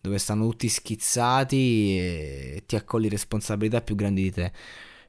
Dove 0.00 0.18
stanno 0.18 0.46
tutti 0.48 0.68
schizzati 0.68 1.96
e 1.96 2.64
ti 2.66 2.76
accogli 2.76 3.08
responsabilità 3.08 3.80
più 3.80 3.94
grandi 3.94 4.22
di 4.22 4.32
te. 4.32 4.52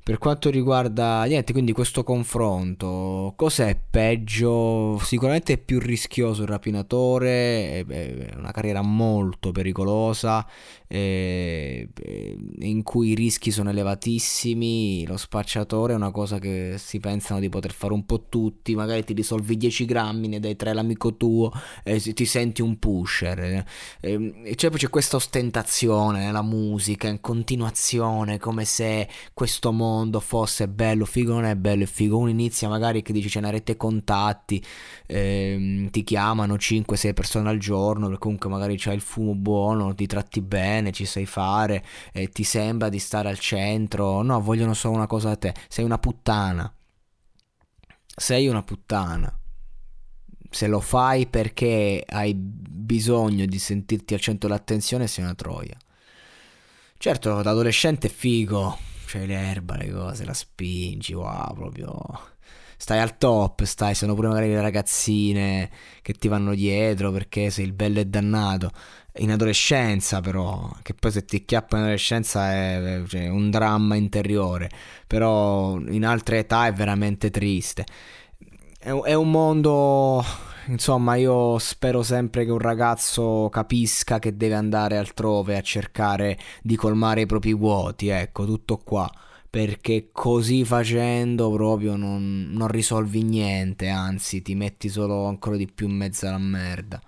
Per 0.07 0.19
quanto 0.19 0.49
riguarda 0.49 1.25
niente, 1.25 1.51
quindi 1.51 1.73
questo 1.73 2.01
confronto, 2.01 3.33
cos'è 3.35 3.77
peggio? 3.89 4.97
Sicuramente 4.99 5.51
è 5.51 5.57
più 5.57 5.81
rischioso 5.81 6.43
il 6.43 6.47
rapinatore, 6.47 7.85
è 7.85 8.33
una 8.37 8.51
carriera 8.51 8.81
molto 8.81 9.51
pericolosa, 9.51 10.47
in 10.89 12.83
cui 12.83 13.09
i 13.09 13.15
rischi 13.15 13.51
sono 13.51 13.69
elevatissimi, 13.69 15.05
lo 15.05 15.17
spacciatore 15.17 15.93
è 15.93 15.95
una 15.95 16.11
cosa 16.11 16.39
che 16.39 16.75
si 16.77 16.99
pensano 16.99 17.39
di 17.39 17.49
poter 17.49 17.73
fare 17.73 17.93
un 17.93 18.05
po' 18.05 18.25
tutti, 18.29 18.75
magari 18.75 19.03
ti 19.03 19.13
risolvi 19.13 19.57
10 19.57 19.85
grammi, 19.85 20.27
ne 20.27 20.39
dai 20.39 20.55
3 20.55 20.71
all'amico 20.71 21.15
tuo 21.15 21.51
e 21.83 21.99
ti 21.99 22.25
senti 22.25 22.61
un 22.61 22.79
pusher. 22.79 23.65
E 23.99 24.55
cioè 24.55 24.69
poi 24.69 24.79
c'è 24.79 24.89
questa 24.89 25.15
ostentazione 25.15 26.19
nella 26.25 26.41
musica 26.41 27.07
in 27.07 27.21
continuazione, 27.21 28.37
come 28.39 28.65
se 28.65 29.07
questo 29.33 29.71
mondo 29.71 30.07
mondo 30.07 30.19
fosse 30.19 30.67
bello, 30.67 31.05
figo 31.05 31.33
non 31.33 31.45
è 31.45 31.55
bello, 31.55 31.83
è 31.83 31.87
figo. 31.87 32.17
Uno 32.17 32.29
inizia 32.29 32.67
magari 32.67 33.01
che 33.01 33.13
dice 33.13 33.29
c'è 33.29 33.39
una 33.39 33.49
rete 33.49 33.75
contatti, 33.75 34.63
ehm, 35.05 35.89
ti 35.89 36.03
chiamano 36.03 36.55
5-6 36.55 37.13
persone 37.13 37.49
al 37.49 37.57
giorno, 37.57 38.05
perché 38.07 38.21
comunque 38.21 38.49
magari 38.49 38.75
c'hai 38.77 38.95
il 38.95 39.01
fumo 39.01 39.35
buono, 39.35 39.93
ti 39.93 40.05
tratti 40.05 40.41
bene, 40.41 40.76
ci 40.91 41.05
sai 41.05 41.25
fare, 41.25 41.83
e 42.11 42.29
ti 42.29 42.43
sembra 42.43 42.89
di 42.89 42.99
stare 42.99 43.29
al 43.29 43.39
centro. 43.39 44.21
No, 44.21 44.41
vogliono 44.41 44.73
solo 44.73 44.95
una 44.95 45.07
cosa 45.07 45.29
da 45.29 45.37
te, 45.37 45.53
sei 45.67 45.85
una 45.85 45.97
puttana. 45.97 46.73
Sei 48.19 48.47
una 48.47 48.63
puttana 48.63 49.37
se 50.49 50.67
lo 50.67 50.79
fai 50.79 51.27
perché 51.27 52.03
hai 52.07 52.33
bisogno 52.33 53.45
di 53.45 53.59
sentirti 53.59 54.13
al 54.13 54.19
centro 54.19 54.47
dell'attenzione, 54.47 55.07
sei 55.07 55.23
una 55.23 55.35
troia. 55.35 55.77
Certo, 56.97 57.41
da 57.41 57.51
adolescente 57.51 58.07
è 58.07 58.09
figo, 58.09 58.77
c'hai 59.05 59.27
l'erba, 59.27 59.75
le 59.75 59.91
cose, 59.91 60.25
la 60.25 60.33
spingi, 60.33 61.13
wow, 61.13 61.53
proprio 61.53 62.35
stai 62.79 62.99
al 62.99 63.17
top, 63.17 63.63
stai, 63.63 63.95
sono 63.95 64.13
pure 64.13 64.27
magari 64.27 64.49
le 64.49 64.61
ragazzine 64.61 65.69
che 66.01 66.13
ti 66.13 66.27
vanno 66.27 66.53
dietro 66.53 67.11
perché 67.11 67.49
sei 67.49 67.65
il 67.65 67.73
bello 67.73 67.99
e 67.99 68.05
dannato. 68.05 68.71
In 69.19 69.31
adolescenza 69.31 70.21
però, 70.21 70.71
che 70.81 70.93
poi 70.93 71.11
se 71.11 71.25
ti 71.25 71.45
chiappa 71.45 71.77
in 71.77 71.83
adolescenza 71.83 72.51
è 72.53 73.01
cioè, 73.07 73.27
un 73.29 73.49
dramma 73.49 73.95
interiore, 73.95 74.69
però 75.07 75.77
in 75.79 76.05
altre 76.05 76.39
età 76.39 76.67
è 76.67 76.73
veramente 76.73 77.29
triste. 77.29 77.85
È, 78.77 78.89
è 78.91 79.13
un 79.13 79.31
mondo 79.31 80.23
insomma, 80.67 81.15
io 81.15 81.57
spero 81.59 82.03
sempre 82.03 82.45
che 82.45 82.51
un 82.51 82.59
ragazzo 82.59 83.49
capisca 83.51 84.19
che 84.19 84.35
deve 84.37 84.55
andare 84.55 84.97
altrove 84.97 85.57
a 85.57 85.61
cercare 85.61 86.37
di 86.61 86.75
colmare 86.75 87.21
i 87.21 87.25
propri 87.25 87.53
vuoti, 87.53 88.09
ecco, 88.09 88.45
tutto 88.45 88.77
qua. 88.77 89.09
Perché 89.49 90.09
così 90.11 90.65
facendo 90.65 91.49
proprio 91.51 91.95
non, 91.95 92.49
non 92.51 92.67
risolvi 92.67 93.23
niente, 93.23 93.87
anzi 93.87 94.41
ti 94.41 94.55
metti 94.55 94.89
solo 94.89 95.25
ancora 95.25 95.55
di 95.55 95.67
più 95.67 95.87
in 95.87 95.95
mezzo 95.95 96.27
alla 96.27 96.37
merda. 96.37 97.01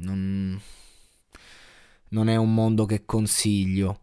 Non, 0.00 0.60
non 2.10 2.28
è 2.28 2.36
un 2.36 2.54
mondo 2.54 2.86
che 2.86 3.04
consiglio. 3.04 4.00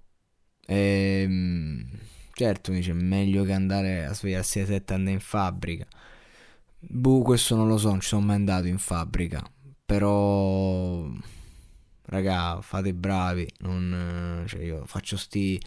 Ehm, 0.67 1.87
certo, 2.33 2.71
dice 2.71 2.93
meglio 2.93 3.43
che 3.43 3.53
andare 3.53 4.05
a 4.05 4.13
svegliarsi 4.13 4.59
alle 4.59 4.67
7 4.67 4.93
anni 4.93 5.11
in 5.13 5.19
fabbrica. 5.19 5.87
Boh, 6.79 7.21
questo 7.21 7.55
non 7.55 7.67
lo 7.67 7.77
so, 7.77 7.89
non 7.89 7.99
ci 8.01 8.07
sono 8.09 8.25
mai 8.25 8.35
andato 8.35 8.67
in 8.67 8.77
fabbrica. 8.77 9.43
Però, 9.85 11.07
raga, 12.03 12.61
fate 12.61 12.93
bravi. 12.93 13.47
Non, 13.59 14.43
cioè 14.47 14.61
io 14.61 14.85
faccio 14.85 15.17
sti 15.17 15.59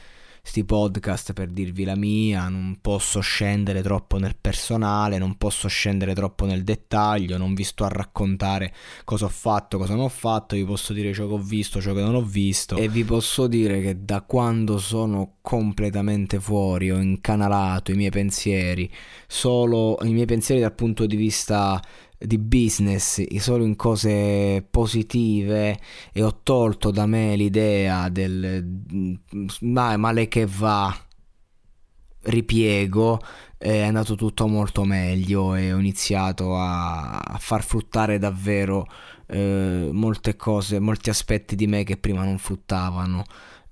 sti 0.49 0.64
podcast 0.64 1.35
per 1.35 1.49
dirvi 1.49 1.85
la 1.85 1.95
mia, 1.95 2.49
non 2.49 2.78
posso 2.81 3.21
scendere 3.21 3.83
troppo 3.83 4.17
nel 4.17 4.35
personale, 4.40 5.19
non 5.19 5.37
posso 5.37 5.69
scendere 5.69 6.14
troppo 6.14 6.47
nel 6.47 6.64
dettaglio, 6.64 7.37
non 7.37 7.52
vi 7.52 7.64
sto 7.64 7.85
a 7.85 7.88
raccontare 7.88 8.73
cosa 9.05 9.26
ho 9.26 9.28
fatto, 9.28 9.76
cosa 9.76 9.95
non 9.95 10.05
ho 10.05 10.09
fatto, 10.09 10.57
vi 10.57 10.64
posso 10.64 10.95
dire 10.95 11.12
ciò 11.12 11.26
che 11.26 11.35
ho 11.35 11.38
visto, 11.38 11.83
ciò 11.83 11.93
che 11.93 12.00
non 12.00 12.14
ho 12.14 12.23
visto. 12.23 12.76
E 12.76 12.88
vi 12.88 13.05
posso 13.05 13.47
dire 13.47 13.83
che 13.83 14.05
da 14.05 14.23
quando 14.23 14.78
sono 14.78 15.35
completamente 15.43 16.40
fuori 16.40 16.90
ho 16.90 16.99
incanalato 16.99 17.93
i 17.93 17.97
miei 17.97 18.11
pensieri, 18.11 18.90
solo 19.26 19.99
i 20.02 20.12
miei 20.12 20.26
pensieri 20.26 20.62
dal 20.62 20.75
punto 20.75 21.05
di 21.05 21.17
vista 21.17 21.78
di 22.19 22.39
business 22.39 23.25
solo 23.39 23.65
in 23.65 23.77
cose 23.77 24.67
positive 24.69 25.79
e 26.13 26.23
ho 26.23 26.41
tolto 26.43 26.91
da 26.91 27.07
me 27.07 27.37
l'idea 27.37 28.09
del 28.09 29.19
ma 29.61 29.97
male 29.97 30.27
che 30.27 30.45
va 30.47 30.95
ripiego 32.23 33.21
è 33.57 33.83
andato 33.83 34.17
tutto 34.17 34.49
molto 34.49 34.85
meglio 34.85 35.55
e 35.55 35.73
ho 35.73 35.79
iniziato 35.79 36.57
a, 36.57 37.19
a 37.19 37.39
far 37.39 37.63
fruttare 37.63 38.19
davvero 38.19 38.87
eh, 39.27 39.89
molte 39.93 40.37
cose, 40.37 40.79
molti 40.79 41.11
aspetti 41.11 41.55
di 41.55 41.67
me 41.67 41.85
che 41.85 41.97
prima 41.97 42.25
non 42.25 42.39
fruttavano 42.39 43.25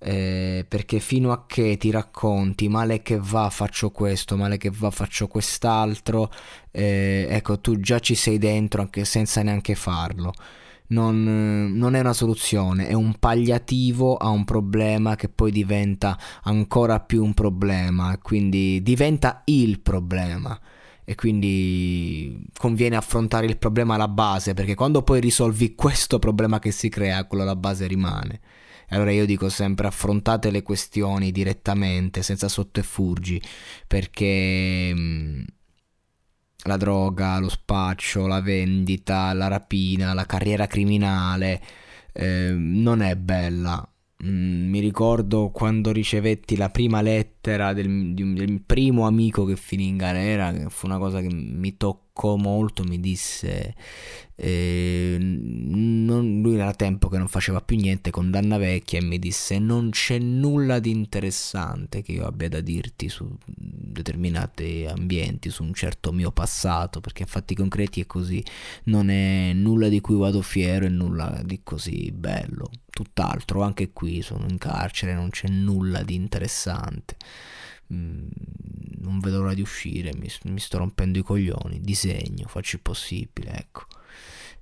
eh, 0.06 0.64
perché 0.68 1.00
fino 1.00 1.32
a 1.32 1.46
che 1.48 1.76
ti 1.76 1.90
racconti 1.90 2.68
male 2.68 3.02
che 3.02 3.18
va 3.20 3.50
faccio 3.50 3.90
questo, 3.90 4.36
male 4.36 4.56
che 4.56 4.70
va 4.70 4.92
faccio 4.92 5.26
quest'altro, 5.26 6.30
eh, 6.70 7.26
ecco 7.28 7.58
tu 7.58 7.80
già 7.80 7.98
ci 7.98 8.14
sei 8.14 8.38
dentro 8.38 8.82
anche 8.82 9.04
senza 9.04 9.42
neanche 9.42 9.74
farlo. 9.74 10.32
Non, 10.88 11.72
non, 11.74 11.96
è 11.96 12.00
una 12.00 12.12
soluzione, 12.12 12.86
è 12.86 12.92
un 12.92 13.16
palliativo 13.18 14.16
a 14.16 14.28
un 14.28 14.44
problema 14.44 15.16
che 15.16 15.28
poi 15.28 15.50
diventa 15.50 16.16
ancora 16.44 17.00
più 17.00 17.24
un 17.24 17.34
problema, 17.34 18.16
quindi 18.22 18.80
diventa 18.84 19.42
il 19.46 19.80
problema 19.80 20.56
e 21.08 21.14
quindi 21.14 22.44
conviene 22.58 22.96
affrontare 22.96 23.46
il 23.46 23.58
problema 23.58 23.94
alla 23.94 24.08
base 24.08 24.54
perché 24.54 24.74
quando 24.74 25.02
poi 25.02 25.20
risolvi 25.20 25.76
questo 25.76 26.18
problema 26.18 26.58
che 26.58 26.72
si 26.72 26.88
crea, 26.88 27.26
quello 27.26 27.44
alla 27.44 27.54
base 27.54 27.86
rimane. 27.86 28.40
E 28.88 28.96
allora 28.96 29.12
io 29.12 29.24
dico 29.24 29.48
sempre 29.48 29.86
affrontate 29.86 30.50
le 30.50 30.62
questioni 30.62 31.30
direttamente, 31.30 32.22
senza 32.22 32.48
sotterfugi, 32.48 33.40
perché 33.86 34.92
mm, 34.94 35.42
la 36.64 36.76
droga, 36.76 37.38
lo 37.38 37.48
spaccio, 37.48 38.26
la 38.26 38.40
vendita, 38.40 39.32
la 39.32 39.46
rapina, 39.46 40.12
la 40.12 40.26
carriera 40.26 40.66
criminale 40.66 41.62
eh, 42.12 42.50
non 42.52 43.00
è 43.00 43.14
bella 43.14 43.88
Mm, 44.24 44.70
mi 44.70 44.80
ricordo 44.80 45.50
quando 45.50 45.92
ricevetti 45.92 46.56
la 46.56 46.70
prima 46.70 47.02
lettera 47.02 47.74
del, 47.74 48.14
del, 48.14 48.62
primo 48.62 49.06
amico 49.06 49.44
che 49.44 49.56
finì 49.56 49.88
in 49.88 49.98
galera, 49.98 50.52
che 50.52 50.70
fu 50.70 50.86
una 50.86 50.96
cosa 50.96 51.20
che 51.20 51.28
mi 51.30 51.76
toccò 51.76 52.36
molto, 52.36 52.82
mi 52.82 52.98
disse, 52.98 53.74
eh, 54.34 55.18
non, 55.20 56.40
lui 56.40 56.54
era 56.54 56.72
tempo 56.72 57.08
che 57.08 57.18
non 57.18 57.28
faceva 57.28 57.60
più 57.60 57.76
niente, 57.76 58.10
condanna 58.10 58.56
vecchia, 58.56 59.00
e 59.00 59.02
mi 59.04 59.18
disse 59.18 59.58
non 59.58 59.90
c'è 59.90 60.18
nulla 60.18 60.78
di 60.78 60.90
interessante 60.92 62.00
che 62.00 62.12
io 62.12 62.24
abbia 62.26 62.48
da 62.48 62.60
dirti 62.60 63.10
su 63.10 63.28
determinati 63.54 64.86
ambienti, 64.88 65.50
su 65.50 65.62
un 65.62 65.74
certo 65.74 66.10
mio 66.12 66.32
passato, 66.32 67.00
perché 67.00 67.24
a 67.24 67.26
fatti 67.26 67.54
concreti 67.54 68.00
è 68.00 68.06
così, 68.06 68.42
non 68.84 69.10
è 69.10 69.52
nulla 69.52 69.88
di 69.88 70.00
cui 70.00 70.16
vado 70.16 70.40
fiero 70.40 70.86
e 70.86 70.88
nulla 70.88 71.42
di 71.44 71.60
così 71.62 72.10
bello 72.12 72.70
tutt'altro, 72.96 73.60
anche 73.60 73.92
qui 73.92 74.22
sono 74.22 74.46
in 74.48 74.56
carcere, 74.56 75.12
non 75.12 75.28
c'è 75.28 75.48
nulla 75.48 76.02
di 76.02 76.14
interessante. 76.14 77.16
Mm, 77.92 78.28
non 79.00 79.20
vedo 79.20 79.40
l'ora 79.40 79.52
di 79.52 79.60
uscire, 79.60 80.12
mi, 80.16 80.28
mi, 80.44 80.58
sto 80.58 80.78
rompendo 80.78 81.18
i 81.18 81.22
coglioni, 81.22 81.80
disegno, 81.82 82.48
faccio 82.48 82.76
il 82.76 82.82
possibile, 82.82 83.52
ecco. 83.52 83.84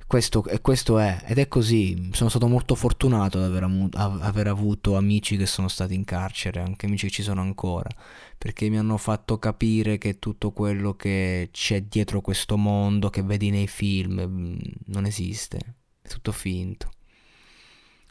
Questo, 0.07 0.45
e 0.47 0.61
questo 0.61 0.99
è, 0.99 1.23
ed 1.27 1.39
è 1.39 1.47
così, 1.47 2.11
sono 2.13 2.29
stato 2.29 2.49
molto 2.49 2.75
fortunato 2.75 3.39
ad 3.39 3.45
aver, 3.45 3.63
amu, 3.63 3.89
aver 3.93 4.49
avuto 4.49 4.97
amici 4.97 5.37
che 5.37 5.47
sono 5.47 5.69
stati 5.69 5.95
in 5.95 6.05
carcere, 6.05 6.61
anche 6.61 6.87
amici 6.87 7.07
che 7.07 7.13
ci 7.13 7.23
sono 7.23 7.41
ancora, 7.41 7.89
perché 8.37 8.69
mi 8.69 8.79
hanno 8.79 8.97
fatto 8.99 9.39
capire 9.39 9.97
che 9.97 10.19
tutto 10.19 10.51
quello 10.51 10.95
che 10.95 11.49
c'è 11.53 11.83
dietro 11.83 12.21
questo 12.21 12.57
mondo, 12.57 13.11
che 13.11 13.23
vedi 13.23 13.51
nei 13.51 13.69
film, 13.69 14.21
mm, 14.27 14.57
non 14.87 15.07
esiste, 15.07 15.59
è 16.03 16.09
tutto 16.09 16.33
finto. 16.33 16.91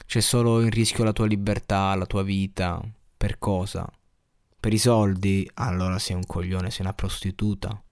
C'è 0.06 0.20
solo 0.20 0.60
in 0.60 0.70
rischio 0.70 1.02
la 1.02 1.12
tua 1.12 1.26
libertà, 1.26 1.94
la 1.94 2.06
tua 2.06 2.22
vita. 2.22 2.80
Per 3.16 3.38
cosa? 3.38 3.90
Per 4.60 4.72
i 4.72 4.78
soldi? 4.78 5.48
Allora 5.54 5.98
sei 5.98 6.14
un 6.16 6.24
coglione, 6.24 6.70
sei 6.70 6.84
una 6.84 6.94
prostituta. 6.94 7.82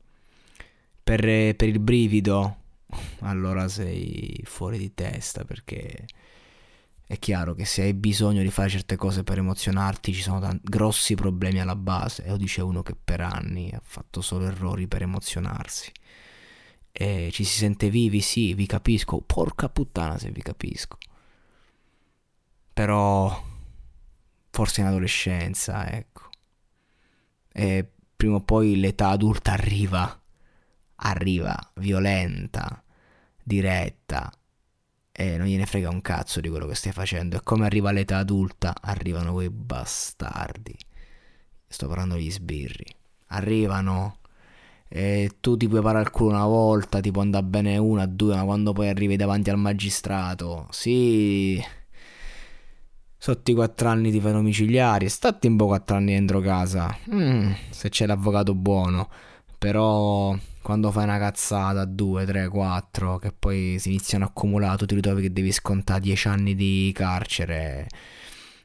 Per, 1.03 1.21
per 1.57 1.69
il 1.69 1.81
brivido? 1.81 2.57
Allora 3.21 3.69
sei 3.69 4.41
fuori 4.45 4.79
di 4.79 4.93
testa 4.95 5.45
perché 5.45 6.07
è 7.07 7.19
chiaro 7.19 7.55
che 7.55 7.65
se 7.65 7.83
hai 7.83 7.95
bisogno 7.95 8.43
di 8.43 8.51
fare 8.51 8.69
certe 8.69 8.97
cose 8.97 9.25
per 9.25 9.39
emozionarti 9.39 10.13
ci 10.13 10.23
sono 10.23 10.41
tanti, 10.41 10.61
grossi 10.65 11.15
problemi 11.15 11.61
alla 11.61 11.77
base. 11.77 12.25
E 12.25 12.31
lo 12.31 12.37
dice 12.37 12.63
uno 12.63 12.83
che 12.83 12.95
per 13.03 13.21
anni 13.21 13.71
ha 13.73 13.81
fatto 13.83 14.21
solo 14.21 14.47
errori 14.47 14.87
per 14.87 15.03
emozionarsi. 15.03 15.91
E 16.93 17.31
ci 17.33 17.45
si 17.45 17.57
sente 17.57 17.91
vivi, 17.91 18.21
sì, 18.21 18.55
vi 18.55 18.67
capisco. 18.67 19.21
Porca 19.21 19.69
puttana 19.69 20.19
se 20.19 20.31
vi 20.31 20.43
capisco 20.43 20.99
però 22.73 23.51
forse 24.51 24.81
in 24.81 24.87
adolescenza, 24.87 25.91
ecco. 25.91 26.31
E 27.53 27.87
prima 28.17 28.37
o 28.37 28.41
poi 28.41 28.79
l'età 28.79 29.09
adulta 29.09 29.53
arriva, 29.53 30.21
arriva 30.97 31.55
violenta, 31.75 32.83
diretta 33.43 34.33
e 35.11 35.37
non 35.37 35.47
gliene 35.47 35.67
frega 35.67 35.91
un 35.91 36.01
cazzo 36.01 36.41
di 36.41 36.49
quello 36.49 36.67
che 36.67 36.75
stai 36.75 36.93
facendo. 36.93 37.37
E 37.37 37.41
come 37.43 37.67
arriva 37.67 37.91
l'età 37.93 38.19
adulta, 38.19 38.75
arrivano 38.81 39.33
quei 39.33 39.51
bastardi. 39.51 40.77
Sto 41.67 41.89
parlando 41.89 42.15
degli 42.15 42.31
sbirri. 42.31 42.87
Arrivano 43.29 44.19
e 44.89 45.37
tu 45.41 45.57
ti 45.57 45.69
puoi 45.69 45.81
parare 45.81 46.05
il 46.05 46.11
culo 46.11 46.31
una 46.31 46.47
volta, 46.47 47.01
ti 47.01 47.11
può 47.11 47.23
andare 47.23 47.45
bene 47.45 47.79
una, 47.79 48.07
due, 48.07 48.35
ma 48.35 48.45
quando 48.45 48.73
poi 48.73 48.89
arrivi 48.89 49.17
davanti 49.17 49.49
al 49.49 49.59
magistrato, 49.59 50.67
sì 50.71 51.63
sotto 53.23 53.53
i 53.53 53.55
4 53.55 53.89
anni 53.89 54.11
ti 54.11 54.19
fai 54.19 54.33
domiciliari, 54.33 55.09
stati 55.09 55.47
un 55.47 55.55
po' 55.55 55.67
4 55.67 55.95
anni 55.95 56.13
dentro 56.13 56.41
casa, 56.41 56.93
mm, 57.15 57.53
se 57.71 57.89
c'è 57.89 58.05
l'avvocato 58.05 58.53
buono, 58.53 59.09
però 59.59 60.37
quando 60.61 60.91
fai 60.91 61.05
una 61.05 61.19
cazzata 61.19 61.85
2, 61.85 62.25
3, 62.25 62.49
4 62.49 63.19
che 63.19 63.31
poi 63.31 63.77
si 63.79 63.91
iniziano 63.91 64.25
a 64.25 64.27
accumulare, 64.27 64.77
tu 64.77 64.87
ti 64.87 64.97
ritrovi 64.97 65.23
che 65.23 65.33
devi 65.33 65.53
scontare 65.53 66.01
10 66.01 66.27
anni 66.27 66.57
di 66.57 66.91
carcere 66.93 67.87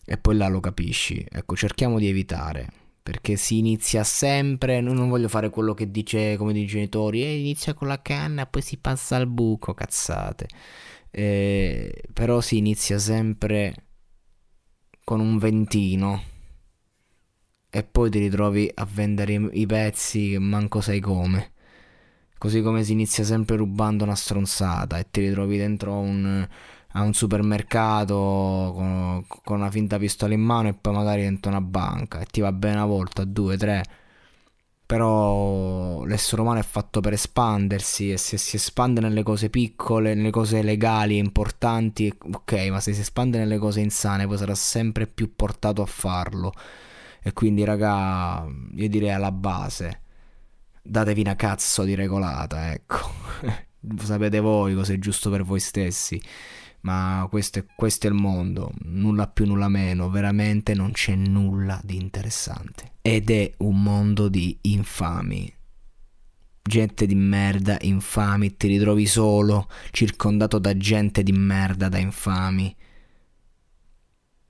e 0.04 0.18
poi 0.18 0.36
là 0.36 0.48
lo 0.48 0.60
capisci. 0.60 1.24
Ecco, 1.30 1.56
cerchiamo 1.56 2.00
di 2.00 2.08
evitare 2.08 2.68
perché 3.04 3.36
si 3.36 3.60
inizia 3.60 4.04
sempre, 4.04 4.82
non 4.82 5.08
voglio 5.08 5.28
fare 5.28 5.52
quello 5.52 5.76
che 5.76 5.92
dice 5.92 6.36
come 6.36 6.58
i 6.58 6.66
genitori, 6.66 7.22
eh, 7.22 7.38
inizia 7.38 7.76
con 7.76 7.88
la 7.88 8.02
canna 8.02 8.42
e 8.42 8.48
poi 8.48 8.64
si 8.64 8.78
passa 8.78 9.18
al 9.18 9.28
buco, 9.28 9.76
cazzate. 9.76 10.48
Eh, 11.12 11.94
però 12.12 12.42
si 12.42 12.58
inizia 12.58 12.98
sempre 12.98 13.87
con 15.08 15.22
un 15.22 15.38
ventino 15.38 16.22
e 17.70 17.84
poi 17.84 18.10
ti 18.10 18.20
ritrovi 18.20 18.70
a 18.74 18.86
vendere 18.86 19.32
i, 19.54 19.66
pezzi 19.66 20.32
che 20.32 20.40
manco 20.40 20.82
sai 20.82 21.00
come. 21.00 21.54
Così 22.38 22.62
come 22.62 22.84
si 22.84 22.92
inizia 22.92 23.24
sempre 23.24 23.56
rubando 23.56 24.04
una 24.04 24.16
stronzata 24.16 24.98
e 24.98 25.08
ti 25.10 25.22
ritrovi 25.22 25.56
dentro 25.58 25.98
un, 25.98 26.46
a 26.90 27.02
un 27.02 27.14
supermercato 27.14 28.74
con, 28.76 29.24
con, 29.46 29.60
una 29.60 29.72
finta 29.72 29.98
pistola 29.98 30.34
in 30.34 30.42
mano 30.42 30.68
e 30.68 30.74
poi 30.74 30.94
magari 30.94 31.22
dentro 31.22 31.52
una 31.52 31.62
banca 31.62 32.20
e 32.20 32.26
ti 32.26 32.42
va 32.42 32.52
bene 32.52 32.76
una 32.76 32.86
volta, 32.86 33.24
due, 33.24 33.56
tre 33.56 33.84
però 34.88 36.06
l'essere 36.06 36.42
umano 36.42 36.60
è 36.60 36.64
fatto 36.64 37.02
per 37.02 37.12
espandersi 37.12 38.10
e 38.10 38.18
se 38.18 38.38
si 38.38 38.56
espande 38.56 39.02
nelle 39.02 39.22
cose 39.22 39.50
piccole, 39.50 40.14
nelle 40.14 40.30
cose 40.30 40.62
legali 40.64 41.16
e 41.16 41.20
importanti, 41.20 42.12
ok, 42.18 42.54
ma 42.70 42.80
se 42.80 42.94
si 42.94 43.02
espande 43.02 43.38
nelle 43.38 43.58
cose 43.58 43.82
insane 43.82 44.26
poi 44.26 44.38
sarà 44.38 44.56
sempre 44.56 45.06
più 45.06 45.36
portato 45.36 45.82
a 45.82 45.86
farlo. 45.86 46.54
E 47.22 47.34
quindi 47.34 47.66
raga, 47.66 48.48
io 48.76 48.88
direi 48.88 49.12
alla 49.12 49.34
base, 49.34 50.02
datevi 50.82 51.20
una 51.20 51.36
cazzo 51.36 51.84
di 51.84 51.94
regolata, 51.94 52.72
ecco. 52.72 53.12
Sapete 54.00 54.40
voi 54.40 54.74
cosa 54.74 54.94
è 54.94 55.00
giusto 55.00 55.30
per 55.30 55.44
voi 55.44 55.60
stessi 55.60 56.22
ma 56.88 57.28
questo 57.30 57.60
è, 57.60 57.66
questo 57.76 58.08
è, 58.08 58.10
il 58.10 58.16
mondo, 58.16 58.72
nulla 58.84 59.28
più, 59.28 59.46
nulla 59.46 59.68
meno, 59.68 60.10
veramente 60.10 60.74
non 60.74 60.92
c'è 60.92 61.16
nulla 61.16 61.82
di 61.84 61.98
interessante. 61.98 62.94
Ed 63.02 63.30
è 63.30 63.54
un 63.58 63.84
mondo 63.84 64.30
di 64.30 64.58
infami. 64.62 65.54
Gente 66.62 67.06
di 67.06 67.16
merda, 67.16 67.78
infami, 67.82 68.56
ti 68.56 68.68
ritrovi 68.68 69.06
solo, 69.06 69.68
circondato 69.92 70.60
da 70.60 70.78
gente 70.78 71.24
di 71.24 71.34
merda, 71.34 71.90
da 71.90 71.98
infami. 71.98 72.74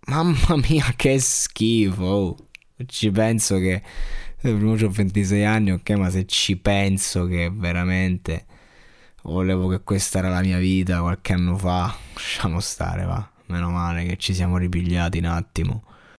Mamma 0.06 0.58
mia, 0.69 0.93
che 0.95 1.17
schifo! 1.19 2.38
Ci 2.86 3.10
penso 3.10 3.58
che... 3.58 3.82
Prima 4.39 4.73
ho 4.73 4.89
26 4.89 5.43
anni, 5.43 5.71
ok, 5.71 5.89
ma 5.91 6.12
se 6.12 6.28
ci 6.28 6.56
penso 6.58 7.26
che 7.26 7.52
veramente 7.52 8.45
volevo 9.32 9.68
che 9.68 9.82
questa 9.82 10.20
era 10.20 10.30
la 10.30 10.42
mia 10.42 10.58
vita 10.58 11.02
qualche 11.02 11.34
anno 11.34 11.58
fa. 11.58 11.94
Lasciamo 12.13 12.60
stare, 12.60 13.06
va. 13.06 13.30
Meno 13.48 13.70
male 13.70 14.06
che 14.06 14.18
ci 14.18 14.34
siamo 14.34 14.58
ripigliati 14.58 15.20
un 15.20 15.26
attimo. 15.26 15.84